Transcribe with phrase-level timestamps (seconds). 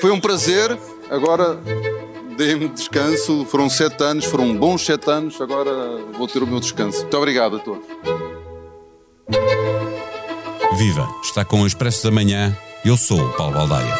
[0.00, 0.76] Foi um prazer.
[1.10, 1.58] Agora
[2.36, 3.44] dei-me descanso.
[3.44, 5.40] Foram sete anos, foram bons sete anos.
[5.40, 5.70] Agora
[6.16, 7.00] vou ter o meu descanso.
[7.00, 7.86] Muito obrigado a todos.
[10.76, 11.08] Viva!
[11.22, 12.56] Está com o Expresso da Manhã.
[12.84, 13.94] Eu sou o Paulo Baldaia.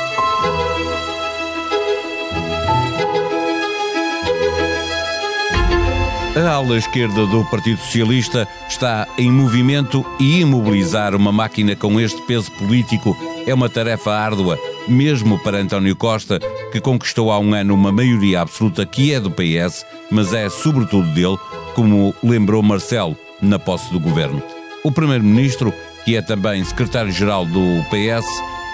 [6.37, 12.21] A ala esquerda do Partido Socialista está em movimento e imobilizar uma máquina com este
[12.23, 13.17] peso político
[13.47, 16.39] é uma tarefa árdua, mesmo para António Costa,
[16.73, 21.09] que conquistou há um ano uma maioria absoluta que é do PS, mas é sobretudo
[21.15, 21.39] dele,
[21.75, 24.43] como lembrou Marcelo na posse do governo.
[24.85, 25.73] O Primeiro-Ministro,
[26.05, 28.27] que é também secretário-geral do PS,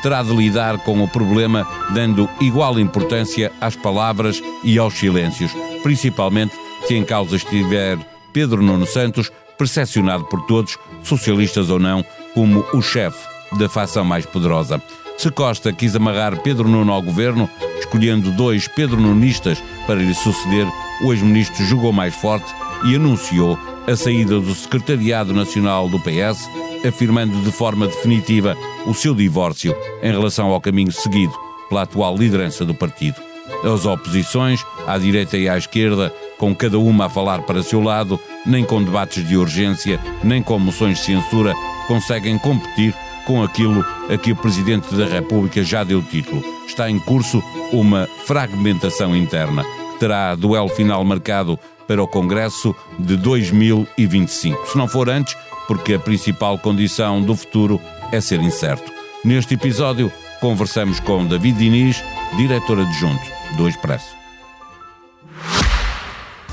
[0.02, 6.54] terá de lidar com o problema dando igual importância às palavras e aos silêncios, principalmente
[6.86, 7.98] se em causa estiver
[8.32, 14.26] Pedro Nuno Santos, percepcionado por todos, socialistas ou não, como o chefe da facção mais
[14.26, 14.82] poderosa.
[15.16, 17.48] Se Costa quis amarrar Pedro Nuno ao governo,
[17.78, 20.66] escolhendo dois Pedro Nunistas para lhe suceder,
[21.04, 22.52] o ex-ministro jogou mais forte
[22.84, 26.48] e anunciou a saída do Secretariado Nacional do PS,
[26.86, 28.56] afirmando de forma definitiva
[28.86, 31.32] o seu divórcio em relação ao caminho seguido
[31.68, 33.16] pela atual liderança do partido.
[33.64, 38.18] As oposições, à direita e à esquerda, com cada uma a falar para seu lado,
[38.44, 41.54] nem com debates de urgência, nem com moções de censura,
[41.86, 42.94] conseguem competir
[43.26, 46.42] com aquilo a que o Presidente da República já deu título.
[46.66, 47.42] Está em curso
[47.72, 54.66] uma fragmentação interna, que terá duelo final marcado para o Congresso de 2025.
[54.66, 58.90] Se não for antes, porque a principal condição do futuro é ser incerto.
[59.24, 62.02] Neste episódio, conversamos com David Diniz,
[62.36, 63.22] diretor adjunto
[63.56, 64.21] do Expresso.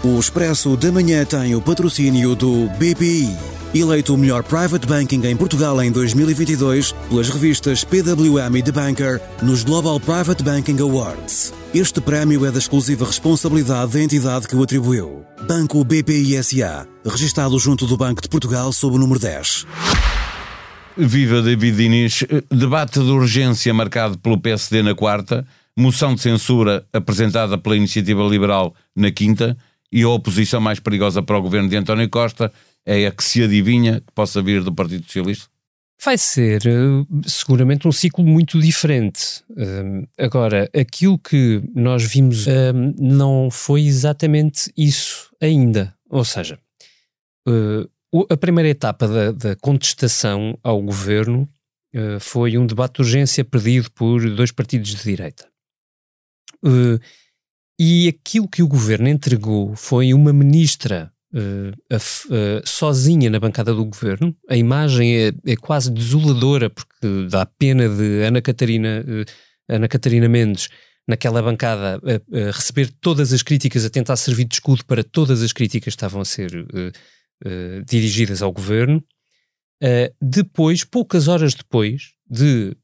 [0.01, 3.35] O Expresso da Manhã tem o patrocínio do BPI.
[3.75, 9.19] Eleito o melhor private banking em Portugal em 2022 pelas revistas PWM e The Banker
[9.41, 11.53] nos Global Private Banking Awards.
[11.73, 15.25] Este prémio é da exclusiva responsabilidade da entidade que o atribuiu.
[15.45, 19.67] Banco BPI SA, registado junto do Banco de Portugal sob o número 10.
[20.95, 22.23] Viva David Diniz.
[22.49, 25.45] Debate de urgência marcado pelo PSD na quarta,
[25.75, 29.57] moção de censura apresentada pela Iniciativa Liberal na quinta
[29.91, 32.51] e a oposição mais perigosa para o governo de António Costa
[32.85, 35.47] é a que se adivinha que possa vir do Partido Socialista?
[36.03, 39.43] Vai ser eh, seguramente um ciclo muito diferente.
[40.17, 42.45] Agora, aquilo que nós vimos
[42.97, 45.93] não foi exatamente isso ainda.
[46.09, 46.59] Ou seja,
[47.47, 47.89] uh,
[48.29, 51.47] a primeira etapa da, contestação ao governo
[51.95, 55.47] uh, foi um debate de urgência perdido por dois partidos de direita.
[56.63, 56.99] Uh,
[57.79, 63.85] e aquilo que o governo entregou foi uma ministra uh, uh, sozinha na bancada do
[63.85, 64.35] governo.
[64.49, 70.27] A imagem é, é, quase desoladora, porque dá pena de Ana Catarina, uh, Ana Catarina
[70.27, 70.67] Mendes
[71.07, 71.99] naquela bancada
[72.53, 76.21] receber todas as críticas, a tentar servir de escudo para todas as críticas que estavam
[76.21, 76.51] a ser
[77.87, 79.03] dirigidas ao governo.
[80.21, 82.77] depois, poucas horas depois, de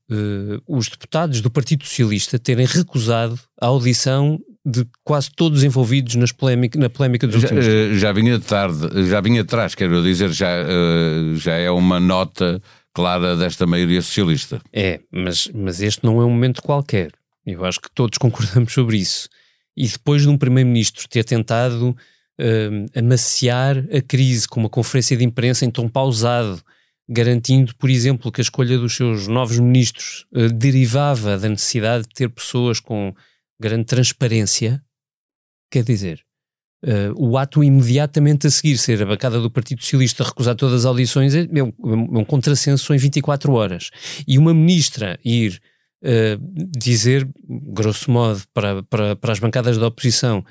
[0.67, 6.79] os deputados do Partido Socialista terem recusado a audição de quase todos envolvidos nas polémica,
[6.79, 10.47] na polémica dos já, últimos uh, já vinha tarde, já vinha atrás, quero dizer, já,
[10.47, 12.61] uh, já é uma nota
[12.93, 14.61] clara desta maioria socialista.
[14.73, 17.11] É, mas, mas este não é um momento qualquer.
[17.45, 19.29] Eu acho que todos concordamos sobre isso.
[19.77, 25.23] E depois de um primeiro-ministro ter tentado uh, amaciar a crise com uma conferência de
[25.23, 26.63] imprensa em tom pausado,
[27.07, 32.13] garantindo, por exemplo, que a escolha dos seus novos ministros uh, derivava da necessidade de
[32.15, 33.13] ter pessoas com
[33.59, 34.83] grande transparência,
[35.71, 36.23] quer dizer,
[36.83, 40.85] uh, o ato imediatamente a seguir ser a bancada do Partido Socialista recusar todas as
[40.85, 43.89] audições é, é, um, é um contrassenso em 24 horas.
[44.27, 45.61] E uma ministra ir
[46.03, 50.45] uh, dizer, grosso modo, para, para, para as bancadas da oposição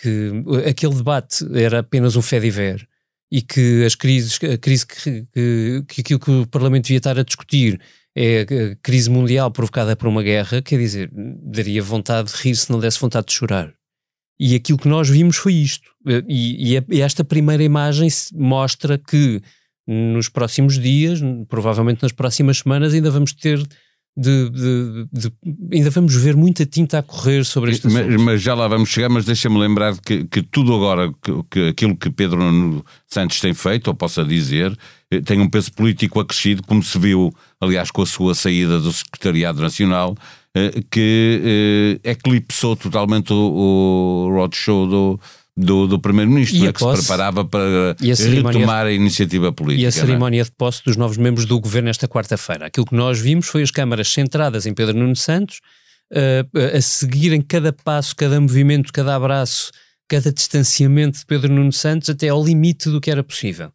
[0.00, 0.30] que
[0.68, 2.88] aquele debate era apenas um fé de ver
[3.30, 7.18] e que as crises, a crise que, que, que aquilo que o Parlamento devia estar
[7.18, 7.80] a discutir
[8.20, 12.70] é a crise mundial provocada por uma guerra, quer dizer, daria vontade de rir se
[12.70, 13.72] não desse vontade de chorar.
[14.40, 15.88] E aquilo que nós vimos foi isto.
[16.26, 19.40] E, e esta primeira imagem mostra que
[19.86, 23.64] nos próximos dias, provavelmente nas próximas semanas, ainda vamos ter
[24.20, 25.32] de, de, de,
[25.72, 29.08] ainda vamos ver muita tinta a correr sobre este mas, mas, já lá vamos chegar,
[29.08, 33.86] mas deixa-me lembrar que, que tudo agora, que, que, aquilo que Pedro Santos tem feito,
[33.86, 34.76] ou possa dizer,
[35.08, 38.92] eh, tem um peso político acrescido, como se viu, aliás, com a sua saída do
[38.92, 40.16] Secretariado Nacional,
[40.52, 45.20] eh, que eh, eclipsou totalmente o, o roadshow do,
[45.58, 49.82] do, do Primeiro-Ministro, né, que se preparava para a retomar a iniciativa política.
[49.82, 49.90] E a é?
[49.90, 52.66] cerimónia de posse dos novos membros do governo esta quarta-feira.
[52.66, 55.60] Aquilo que nós vimos foi as câmaras centradas em Pedro Nuno Santos,
[56.12, 59.72] uh, a seguirem cada passo, cada movimento, cada abraço,
[60.06, 63.72] cada distanciamento de Pedro Nuno Santos até ao limite do que era possível.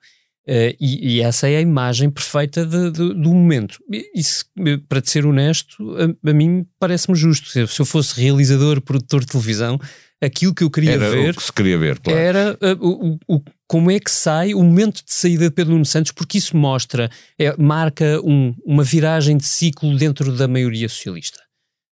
[0.48, 3.80] Uh, e, e, essa é a imagem perfeita de, de, do momento.
[4.13, 4.44] Isso,
[4.90, 7.50] para te ser honesto, a, a mim parece-me justo.
[7.50, 9.80] Se eu fosse realizador, produtor de televisão,
[10.22, 12.19] aquilo que eu queria era ver o que se queria ver, claro.
[12.19, 15.86] era uh, o, o, como é que sai o momento de saída de Pedro Nuno
[15.86, 21.39] Santos, porque isso mostra, é, marca um, uma viragem de ciclo dentro da maioria socialista.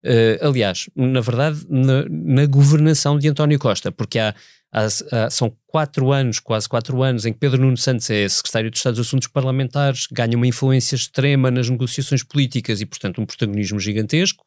[0.05, 4.33] Uh, aliás, na verdade, na, na, governação de António Costa, porque há,
[4.71, 8.69] há, há, são quatro anos, quase quatro anos, em que Pedro Nuno Santos é secretário
[8.69, 13.25] de Estado dos Assuntos Parlamentares, ganha uma influência extrema nas negociações políticas e, portanto, um
[13.25, 14.45] protagonismo gigantesco.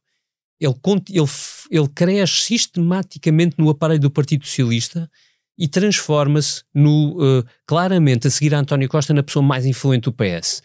[0.60, 0.74] Ele,
[1.10, 1.28] ele,
[1.70, 5.10] ele cresce sistematicamente no aparelho do Partido Socialista
[5.58, 10.12] e transforma-se no uh, claramente a seguir a António Costa na pessoa mais influente do
[10.12, 10.62] PS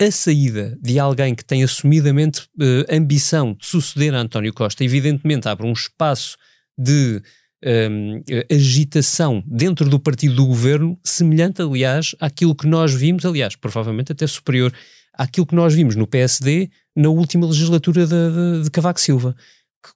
[0.00, 5.48] a saída de alguém que tem assumidamente uh, ambição de suceder a António Costa, evidentemente
[5.48, 6.36] abre um espaço
[6.76, 7.22] de
[7.64, 13.56] um, ehm, agitação dentro do partido do governo, semelhante, aliás, àquilo que nós vimos, aliás,
[13.56, 14.72] provavelmente até superior
[15.18, 19.34] àquilo que nós vimos no PSD na última legislatura de, de, de Cavaco Silva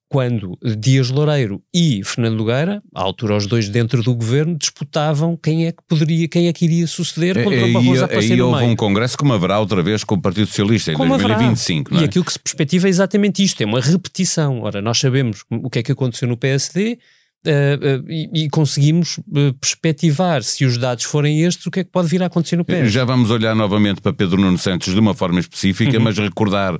[0.09, 5.67] quando Dias Loureiro e Fernando Nogueira, à altura os dois dentro do governo, disputavam quem
[5.67, 8.64] é que poderia, quem é que iria suceder contra o Barroso a aparecer aí houve
[8.64, 12.05] um congresso como haverá outra vez com o Partido Socialista em como 2025, E é?
[12.05, 14.61] aquilo que se perspectiva é exatamente isto, é uma repetição.
[14.61, 16.99] Ora, nós sabemos o que é que aconteceu no PSD,
[17.44, 21.84] Uh, uh, e, e, conseguimos uh, perspectivar, se os dados forem estes, o que é
[21.84, 22.92] que pode vir a acontecer no PS.
[22.92, 26.04] Já vamos olhar novamente para Pedro Nuno Santos de uma forma específica, uhum.
[26.04, 26.78] mas recordar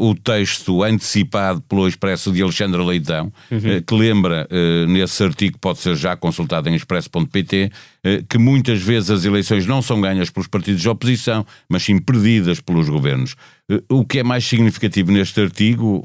[0.00, 3.80] o texto antecipado pelo Expresso de Alexandre Leitão, uhum.
[3.86, 4.48] que lembra,
[4.88, 7.70] nesse artigo, pode ser já consultado em expresso.pt,
[8.28, 12.60] que muitas vezes as eleições não são ganhas pelos partidos de oposição, mas sim perdidas
[12.60, 13.36] pelos governos.
[13.88, 16.02] O que é mais significativo neste artigo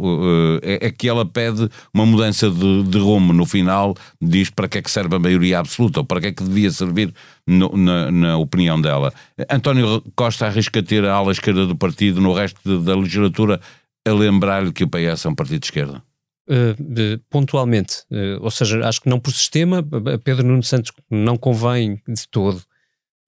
[0.63, 4.67] eh, é, é que ela pede uma mudança de, de, rumo no final, diz para
[4.67, 7.13] que é que serve a maioria absoluta ou para que é que devia servir
[7.45, 9.13] no, na, na, opinião dela.
[9.49, 13.59] António Costa arrisca ter a ala esquerda do partido no resto da legislatura
[14.07, 16.01] a lembrar-lhe que o PS é um partido de esquerda.
[16.49, 19.85] Uh, pontualmente, uh, ou seja, acho que não por sistema,
[20.23, 22.61] Pedro Nuno Santos não convém de todo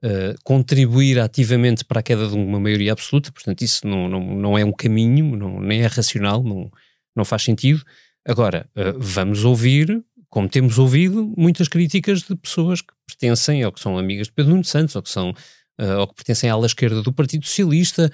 [0.04, 4.58] uh, contribuir ativamente para a queda de uma maioria absoluta, portanto, isso não, não, não
[4.58, 6.72] é um caminho, não, nem é racional, não,
[7.16, 7.84] não faz sentido.
[8.26, 13.80] Agora, uh, vamos ouvir, como temos ouvido, muitas críticas de pessoas que pertencem ou que
[13.80, 16.66] são amigas de Pedro Nuno Santos ou que são uh, ou que pertencem à ala
[16.66, 18.12] esquerda do Partido Socialista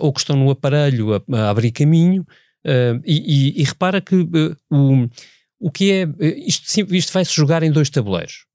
[0.00, 2.26] ou que estão no aparelho a, a abrir caminho.
[3.06, 4.16] E, e, e, repara que
[4.68, 5.08] o,
[5.60, 6.08] o que é.
[6.44, 8.46] Isto, isto vai se jogar em dois tabuleiros.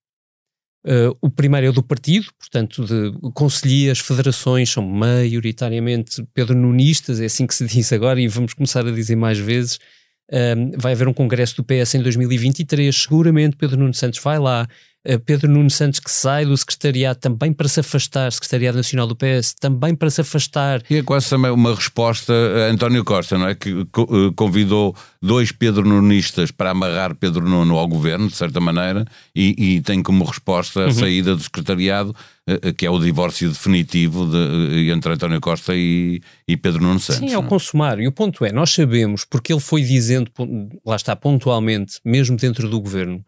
[0.86, 7.26] Uh, o primeiro é do partido, portanto, de conselheiros, federações são maioritariamente Pedro Nunistas, é
[7.26, 9.80] assim que se diz agora, e vamos começar a dizer mais vezes.
[10.32, 14.68] Uh, vai haver um congresso do PS em 2023, seguramente Pedro Nuno Santos vai lá,
[15.26, 19.54] Pedro Nuno Santos que sai do secretariado também para se afastar, secretariado nacional do PS,
[19.54, 20.82] também para se afastar.
[20.90, 23.56] E é quase também uma resposta a António Costa, não é?
[23.56, 23.86] Que eh,
[24.36, 29.06] convidou dois Pedro Nunistas para amarrar Pedro Nuno ao governo, de certa maneira,
[29.36, 30.94] e, e tem como resposta a uhum.
[30.94, 32.16] saída do secretariado,
[32.48, 37.00] eh, eh, que é o divórcio definitivo de, entre António Costa e, e Pedro Nuno
[37.00, 37.28] Santos.
[37.28, 37.48] Sim, é o é?
[37.48, 38.00] consumar.
[38.00, 40.32] E o ponto é, nós sabemos, porque ele foi dizendo,
[40.86, 43.24] lá está, pontualmente, mesmo dentro do governo,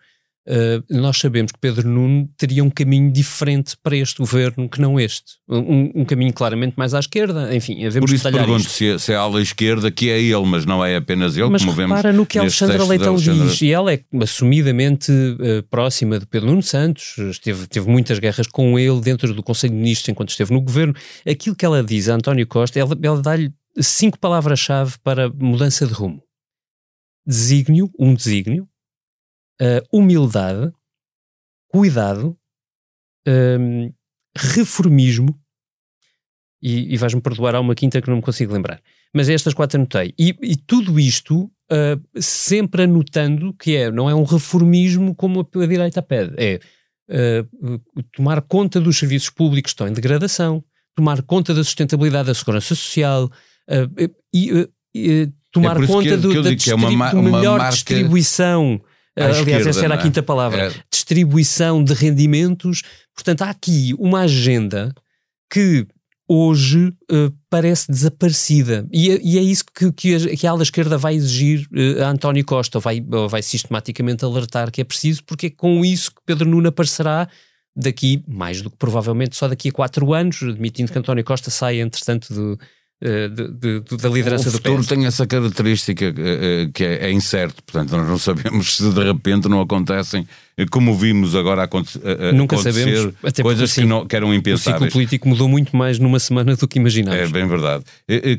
[0.47, 4.97] Uh, nós sabemos que Pedro Nuno teria um caminho diferente para este governo que não
[4.97, 5.33] este.
[5.45, 7.53] Um, um caminho claramente mais à esquerda.
[7.53, 10.45] Enfim, havemos Por isso pergunto se é, se é a ala esquerda que é ele,
[10.45, 12.01] mas não é apenas ele, mas como vemos.
[12.01, 13.45] Mas no que Alexandra Leitão Alexandra...
[13.45, 18.47] diz, e ela é assumidamente uh, próxima de Pedro Nuno Santos, esteve, teve muitas guerras
[18.47, 20.95] com ele dentro do Conselho de Ministros enquanto esteve no governo.
[21.29, 23.51] Aquilo que ela diz a António Costa, ela, ela dá-lhe
[23.81, 26.23] cinco palavras-chave para mudança de rumo.
[27.25, 28.65] Desígnio, um desígnio,
[29.61, 30.71] uh, humildade,
[31.67, 32.37] cuidado,
[33.27, 33.91] um,
[34.35, 35.37] reformismo,
[36.61, 38.81] e, e vais-me perdoar, há uma quinta que não me consigo lembrar.
[39.13, 40.13] Mas estas quatro anotei.
[40.17, 45.63] E, e tudo isto uh, sempre anotando que é, não é um reformismo como a,
[45.63, 46.59] a direita pede, é
[47.09, 47.79] uh,
[48.11, 50.63] tomar conta dos serviços públicos que estão em degradação,
[50.95, 53.29] tomar conta da sustentabilidade da segurança social
[54.33, 54.67] e
[55.51, 57.73] tomar é conta do, que da é uma, uma melhor marca...
[57.73, 58.81] distribuição
[59.17, 60.01] Aliás, esquerda, essa era a é?
[60.01, 60.67] quinta palavra.
[60.67, 60.71] É.
[60.91, 62.83] Distribuição de rendimentos.
[63.15, 64.93] Portanto, há aqui uma agenda
[65.51, 65.87] que
[66.27, 68.85] hoje uh, parece desaparecida.
[68.91, 72.03] E, é, e é isso que, que, a, que, a, ala esquerda vai exigir uh,
[72.03, 76.11] a António Costa, ou vai, vai sistematicamente alertar que é preciso, porque é com isso
[76.11, 77.27] que Pedro Nuno aparecerá
[77.75, 81.81] daqui, mais do que provavelmente só daqui a quatro anos, admitindo que António Costa saia,
[81.81, 82.59] entretanto, do,
[83.01, 84.63] de, de, da liderança o do PS.
[84.63, 89.03] Futuro tem essa característica uh, que é, é, incerto, portanto nós não sabemos se de
[89.03, 90.27] repente não acontecem,
[90.71, 91.99] como vimos agora aconte
[92.33, 94.81] Nunca acontecer sabemos, até coisas que, não, que eram impensáveis.
[94.81, 97.19] O ciclo político mudou muito mais numa semana do que imaginámos.
[97.19, 97.83] É bem verdade.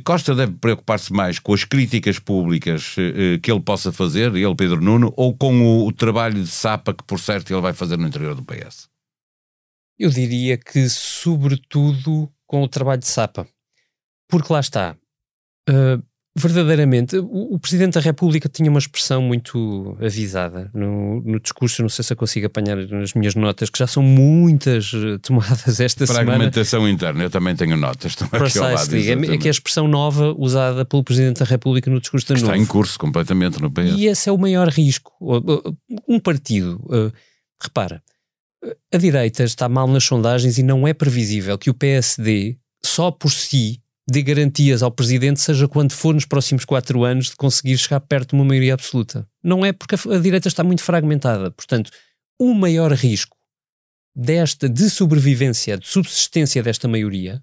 [0.04, 2.96] Costa deve preocupar-se mais com as críticas públicas
[3.40, 7.04] que ele possa fazer, ele Pedro Nuno, ou com o, o trabalho de sapa que
[7.04, 8.88] por certo ele vai fazer no interior do PS?
[9.98, 13.46] Eu diria que, sobretudo, com o trabalho de Sapa.
[14.28, 14.96] Porque lá está.
[15.68, 16.02] Uh,
[16.38, 21.88] verdadeiramente, o, o, Presidente da República tinha uma expressão muito avisada no, no, discurso, não
[21.88, 26.06] sei se eu consigo apanhar nas minhas notas, que já são muitas uh, tomadas esta
[26.06, 26.26] semana.
[26.26, 28.12] Fragmentação interna, eu também tenho notas.
[28.12, 31.44] Estão aqui ao lado, é, é que é a exprepção nova usada pelo Presidente da
[31.44, 32.58] República no discurso da Está novo.
[32.58, 33.94] em curso completamente no PS.
[33.96, 35.12] E esse é o maior risco.
[36.06, 37.12] Um partido, uh,
[37.60, 38.02] repara,
[38.92, 43.30] a direita está mal nas sondagens e não é previsível que o PSD, só por
[43.30, 43.80] si,
[44.10, 48.30] dê garantias ao Presidente, seja quando for nos próximos quatro anos, de conseguir chegar perto
[48.30, 49.28] de uma maioria absoluta.
[49.42, 51.50] Não é porque a, direita está muito fragmentada.
[51.50, 51.90] Portanto,
[52.38, 53.36] o maior risco
[54.16, 57.42] desta de sobrevivência, de subsistência desta maioria,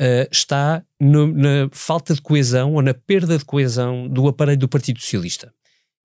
[0.00, 4.68] uh, está no, na falta de coesão ou na perda de coesão do aparelho do
[4.68, 5.52] Partido Socialista.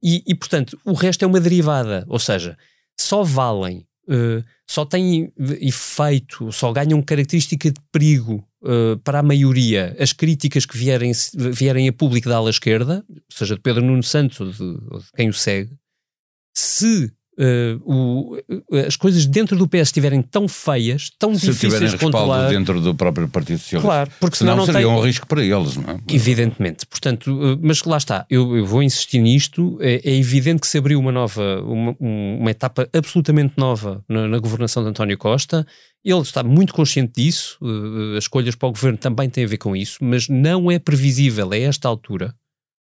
[0.04, 2.58] E, e portanto, o resto é uma derivada, ou seja,
[3.00, 9.96] só valem uh, só têm efeito, só ganham característica de perigo uh, para a maioria
[10.00, 14.40] as críticas que vierem, vierem a público da ala esquerda, seja de Pedro Nuno Santos
[14.40, 15.76] ou de, ou de quem o segue,
[16.56, 18.38] se uh, o,
[18.86, 22.50] as coisas dentro do PS estiverem tão feias, tão Se difíceis de controlar...
[22.50, 23.88] dentro do próprio Partido Socialista.
[23.88, 24.98] Claro, porque senão, senão não seria tem...
[24.98, 26.00] um risco para eles, não é?
[26.10, 26.86] Evidentemente.
[26.86, 30.78] Portanto, uh, mas lá está, eu, eu vou insistir nisto, é, é, evidente que se
[30.78, 35.66] abriu uma nova, uma, uma etapa absolutamente nova na, na, governação de António Costa,
[36.04, 39.58] ele está muito consciente disso, uh, as escolhas para o governo também têm a ver
[39.58, 42.34] com isso, mas não é previsível a esta altura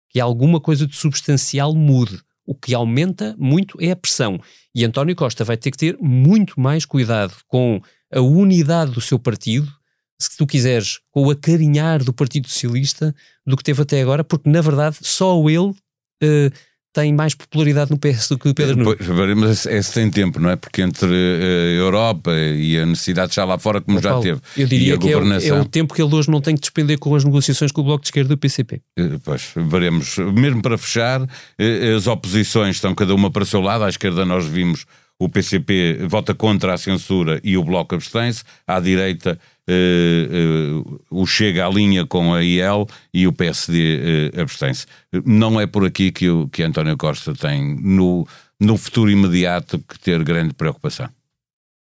[0.09, 2.19] que alguma coisa de substancial mude
[2.51, 4.37] o que aumenta muito é a pressão.
[4.75, 7.81] E António Costa vai ter que ter muito mais cuidado com
[8.13, 9.71] a unidade do seu partido,
[10.19, 13.15] se tu quiseres, com o acarinhar do Partido Socialista,
[13.47, 16.51] do que teve até agora, porque na verdade só ele uh,
[16.93, 18.95] tem mais popularidade no PS do que o Pedro Nuno.
[19.37, 20.55] Mas esse tem tempo, não é?
[20.55, 24.41] Porque entre a Europa e a necessidade já lá fora, como oh, já Paulo, teve,
[24.57, 25.49] eu diria que governação...
[25.49, 27.71] é, o, é, o, tempo que ele hoje não tem que despender com as negociações
[27.71, 28.81] com o Bloco de Esquerda e o PCP.
[28.97, 30.17] Eh, pois, veremos.
[30.17, 31.21] Mesmo para fechar,
[31.57, 33.83] eh, as oposições estão cada uma para o seu lado.
[33.83, 34.85] À esquerda nós vimos
[35.21, 38.43] o PCP vota contra a censura e o Bloco abstém-se.
[38.65, 39.37] À direita,
[39.69, 44.87] uh, uh, o Chega à linha com a IEL e o PSD uh, abstém-se.
[45.23, 48.27] Não é por aqui que, o, que António Costa tem, no,
[48.59, 51.07] no futuro imediato, que ter grande preocupação.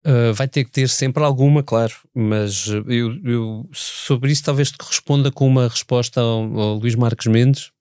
[0.05, 4.75] Uh, vai ter que ter sempre alguma, claro, mas eu, eu, sobre isso talvez te
[4.85, 7.71] responda com uma resposta ao, ao Luís Marques Mendes,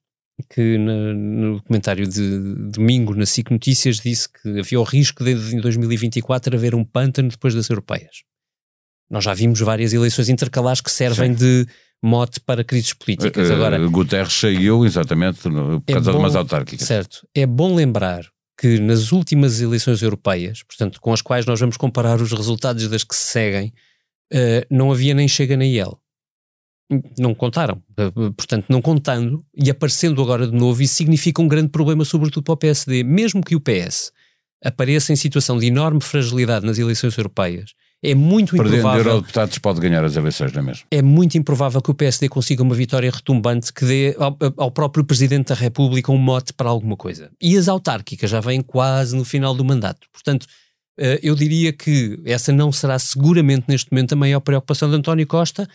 [0.48, 2.38] que na, no comentário de
[2.70, 7.28] domingo na SIC Notícias disse que havia o risco de em 2024 haver um pântano
[7.28, 8.22] depois das europeias.
[9.10, 11.64] Nós já vimos várias eleições intercalares que servem Sim.
[11.64, 11.66] de
[12.02, 13.48] mote para crises políticas.
[13.48, 16.86] Uh, Agora, Guterres saiu exatamente por é causa bom, de umas autárquicas.
[16.86, 17.26] Certo.
[17.34, 18.24] É bom lembrar
[18.58, 23.04] que nas últimas eleições europeias, portanto, com as quais nós vamos comparar os resultados das
[23.04, 23.72] que se seguem,
[24.32, 26.01] uh, não havia nem Chega nem IEL
[27.18, 27.82] não contaram.
[27.96, 32.44] Eh, portanto, não contando e aparecendo agora de novo, isso significa um grande problema, sobretudo
[32.44, 33.02] para o PSD.
[33.02, 34.12] Mesmo que o PS
[34.64, 37.72] apareça em situação de enorme fragilidade nas eleições europeias,
[38.04, 38.96] é muito Perdendo improvável.
[38.96, 40.84] Perdendo eurodeputados pode ganhar as eleições, não é mesmo?
[40.90, 45.04] É muito improvável que o PSD consiga uma vitória retumbante que dê ao, ao, próprio
[45.04, 47.30] Presidente da República um mote para alguma coisa.
[47.40, 50.08] E as autárquicas já vêm quase no final do mandato.
[50.12, 50.46] Portanto,
[50.98, 55.26] eh, eu diria que essa não será seguramente neste momento a maior preocupação de António
[55.26, 55.68] Costa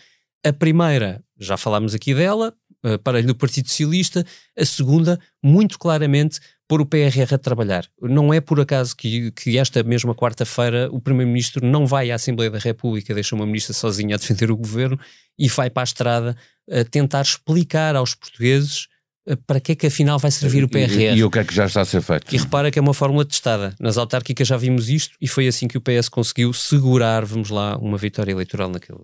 [0.44, 4.24] a primeira, já falámos aqui dela, aparelho do Partido Socialista.
[4.56, 7.86] A segunda, muito claramente, pôr o PRR a trabalhar.
[8.00, 12.50] Não é por acaso que, que esta mesma quarta-feira o Primeiro-Ministro não vai à Assembleia
[12.50, 14.98] da República, deixa uma ministra sozinha a defender o governo
[15.38, 16.36] e vai para a estrada
[16.70, 18.86] a tentar explicar aos portugueses
[19.26, 21.14] eh, para que é que afinal vai servir o PRR.
[21.14, 22.34] E, e, o que é que já está a ser feito?
[22.34, 23.74] E repara que é uma fórmula testada.
[23.80, 27.78] Nas autárquicas já vimos isto e foi assim que o PS conseguiu segurar, vamos lá,
[27.78, 28.98] uma vitória eleitoral naquele,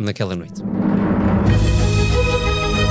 [0.00, 0.62] naquela noite.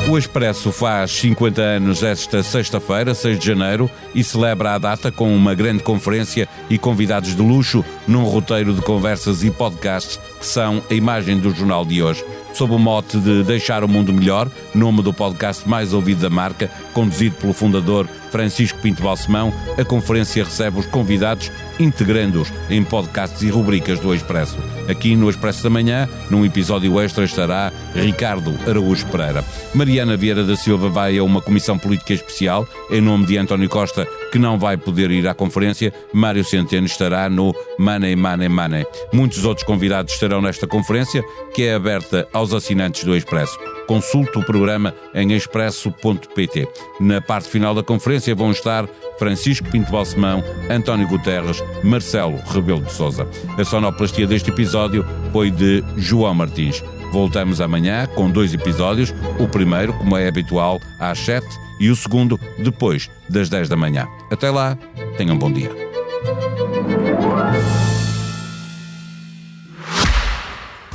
[0.10, 5.34] O Expresso faz 50 anos esta sexta-feira, 6 de janeiro, e celebra a data com
[5.36, 10.82] uma grande conferência e convidados de luxo num roteiro de conversas e podcasts que são
[10.90, 12.24] a imagem do jornal de hoje.
[12.54, 16.72] Sob o mote de Deixar o Mundo Melhor, nome do podcast mais ouvido da marca,
[16.94, 23.50] conduzido pelo fundador Francisco Pinto Balsemão, a conferência recebe os convidados integrando-os em podcasts e
[23.50, 24.58] rubricas do Expresso.
[24.90, 29.44] Aqui no Expresso da Manhã, num episódio extra, estará Ricardo Araújo Pereira.
[29.74, 34.08] Mariana Vieira da Silva vai a uma comissão política especial, em nome de António Costa,
[34.32, 35.94] que não vai poder ir à conferência.
[36.14, 38.86] Mário Centeno estará no Money, Money, Money.
[39.14, 43.58] Muitos outros convidados estarão nesta conferência, que é aberta aos assinantes do Expresso.
[43.88, 46.68] Consulte o programa em expresso.pt.
[47.00, 52.92] Na parte final da conferência vão estar Francisco Pinto Balsemão, António Guterres, Marcelo Rebelo de
[52.92, 53.28] Souza.
[53.58, 56.84] A sonoplastia deste episódio foi de João Martins.
[57.12, 61.48] Voltamos amanhã com dois episódios, o primeiro, como é habitual, às 7
[61.80, 64.08] e o segundo depois das 10 da manhã.
[64.32, 64.78] Até lá,
[65.18, 65.72] tenham um bom dia.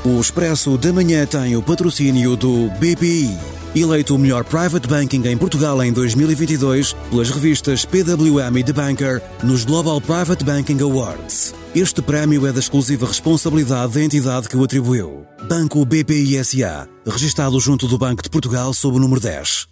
[0.04, 3.38] O Expresso da Manhã tem o patrocínio do BPI,
[3.72, 9.22] eleito o melhor private banking em Portugal em 2022 pelas revistas PWM e The Banker
[9.44, 11.54] nos Global Private Banking Awards.
[11.72, 15.24] Este prémio é da exclusiva responsabilidade da entidade que o atribuiu.
[15.48, 19.71] Banco BPI SA, registado junto do Banco de Portugal sob o número 10.